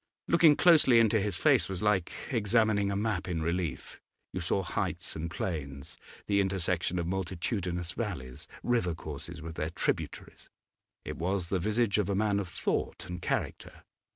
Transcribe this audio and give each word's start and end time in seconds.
Looking 0.27 0.55
closely 0.55 0.97
into 0.99 1.19
his 1.21 1.37
face 1.37 1.69
was 1.69 1.83
like 1.83 2.11
examining 2.31 2.89
a 2.89 2.95
map 2.95 3.27
in 3.27 3.43
relief; 3.43 4.01
you 4.33 4.41
saw 4.41 4.63
heights 4.63 5.15
and 5.15 5.29
plains, 5.29 5.95
the 6.25 6.41
intersection 6.41 6.97
of 6.97 7.05
multitudinous 7.05 7.91
valleys, 7.91 8.47
river 8.63 8.95
courses 8.95 9.43
with 9.43 9.57
their 9.57 9.69
tributaries. 9.69 10.49
It 11.05 11.17
was 11.17 11.49
the 11.49 11.59
visage 11.59 11.99
of 11.99 12.09
a 12.09 12.15
man 12.15 12.39
of 12.39 12.49
thought 12.49 13.05
and 13.07 13.21
character. 13.21 13.83